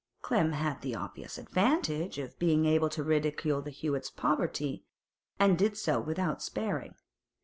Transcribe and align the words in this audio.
Clem 0.23 0.53
had 0.53 0.81
the 0.81 0.95
obvious 0.95 1.37
advantage 1.37 2.17
of 2.17 2.39
being 2.39 2.65
able 2.65 2.89
to 2.89 3.03
ridicule 3.03 3.61
the 3.61 3.69
Hewetts' 3.69 4.09
poverty, 4.09 4.83
and 5.39 5.59
did 5.59 5.77
so 5.77 5.99
without 6.01 6.41
sparing. 6.41 6.95